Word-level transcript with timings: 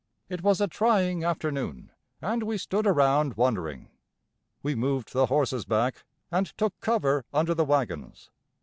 It 0.29 0.41
was 0.41 0.59
a 0.59 0.67
trying 0.67 1.23
afternoon, 1.23 1.91
and 2.23 2.41
we 2.41 2.57
stood 2.57 2.87
around 2.87 3.35
wondering. 3.35 3.89
We 4.63 4.73
moved 4.73 5.13
the 5.13 5.27
horses 5.27 5.63
back, 5.63 6.05
and 6.31 6.47
took 6.57 6.73
cover 6.79 7.23
under 7.31 7.53
the 7.53 7.65
wagons. 7.65 8.31